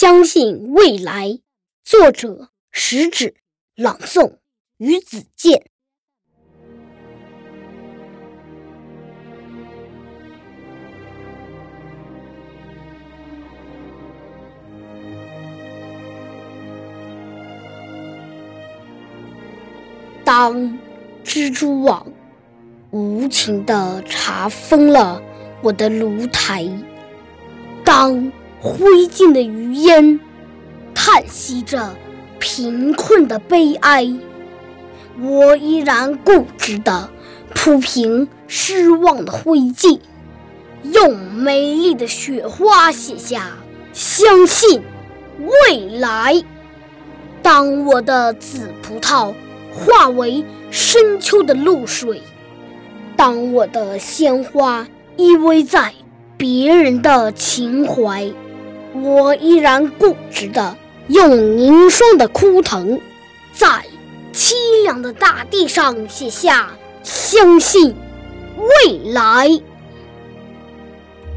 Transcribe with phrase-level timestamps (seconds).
[0.00, 1.40] 相信未来。
[1.84, 3.34] 作者：食指。
[3.74, 4.34] 朗诵：
[4.76, 5.70] 于子健。
[20.24, 20.78] 当
[21.24, 22.06] 蜘蛛网
[22.92, 25.20] 无情地查封了
[25.60, 26.64] 我的炉台，
[27.84, 28.30] 当
[28.60, 30.18] 灰烬的余烟
[30.94, 31.94] 叹息着
[32.38, 34.12] 贫困的悲哀，
[35.20, 37.08] 我依然固执地
[37.54, 40.00] 铺平失望的灰烬，
[40.82, 43.52] 用美丽的雪花写下
[43.92, 44.82] 相信
[45.68, 46.42] 未来。
[47.42, 49.32] 当我的紫葡萄
[49.72, 52.20] 化为深秋的露水，
[53.16, 55.94] 当我的鲜花依偎在
[56.36, 58.30] 别人的情怀，
[58.94, 60.76] 我依然固执地
[61.08, 63.00] 用凝霜的枯藤，
[63.52, 63.66] 在
[64.32, 66.70] 凄凉的大地上写下
[67.02, 67.94] 相信
[68.56, 69.48] 未来。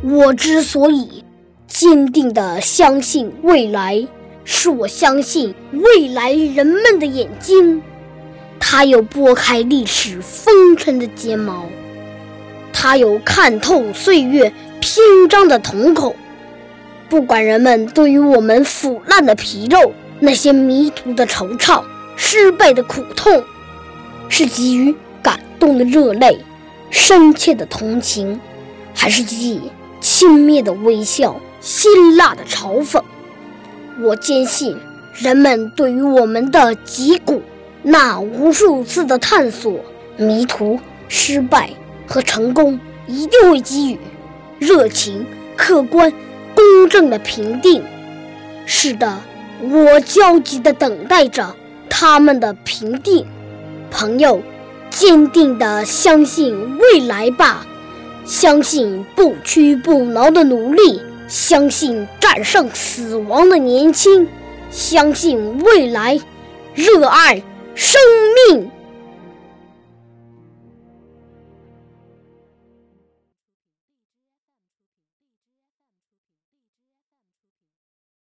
[0.04, 1.24] 我之所以
[1.68, 4.08] 坚定地相信未来，
[4.44, 7.82] 是我相信未来人们的眼睛。
[8.60, 11.66] 它有拨开历史风尘的睫毛，
[12.72, 16.16] 它有看透岁月篇章的瞳孔。
[17.12, 21.84] 不管人们对于我们腐烂的皮肉、那些迷途的惆怅、
[22.16, 23.44] 失败的苦痛，
[24.30, 26.40] 是给予感动的热泪、
[26.90, 28.40] 深切的同情，
[28.96, 29.60] 还是给予
[30.00, 33.02] 轻蔑的微笑、辛辣的嘲讽，
[34.00, 34.78] 我坚信，
[35.14, 37.42] 人们对于我们的脊骨。
[37.84, 39.82] 那无数次的探索、
[40.16, 41.72] 迷途、失败
[42.08, 44.00] 和成功，一定会给予
[44.60, 45.26] 热情、
[45.58, 46.14] 客观、
[46.62, 47.84] 公正的评定。
[48.66, 49.20] 是的，
[49.62, 51.56] 我焦急地等待着
[51.90, 53.26] 他们的评定。
[53.90, 54.42] 朋友，
[54.90, 57.66] 坚定地相信未来吧，
[58.26, 64.28] 相信不屈不挠的努力，相信战胜死亡的年轻，
[64.70, 66.20] 相信未来，
[66.74, 67.42] 热爱。
[67.74, 68.00] 生
[68.50, 68.70] 命。